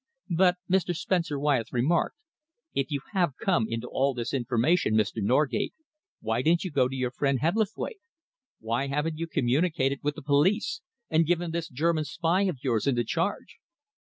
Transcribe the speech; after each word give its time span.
"But," 0.35 0.55
Mr. 0.67 0.95
Spencer 0.97 1.37
Wyatt 1.37 1.67
remarked, 1.71 2.15
"if 2.73 2.89
you 2.89 3.01
have 3.11 3.35
come 3.39 3.67
into 3.69 3.87
all 3.87 4.15
this 4.15 4.33
information, 4.33 4.95
Mr. 4.95 5.21
Norgate, 5.21 5.75
why 6.21 6.41
didn't 6.41 6.63
you 6.63 6.71
go 6.71 6.87
to 6.87 6.95
your 6.95 7.11
friend 7.11 7.39
Hebblethwaite? 7.39 8.01
Why 8.59 8.87
haven't 8.87 9.17
you 9.19 9.27
communicated 9.27 9.99
with 10.01 10.15
the 10.15 10.23
police 10.23 10.81
and 11.11 11.27
given 11.27 11.51
this 11.51 11.69
German 11.69 12.05
spy 12.05 12.41
of 12.45 12.63
yours 12.63 12.87
into 12.87 13.03
charge?" 13.03 13.59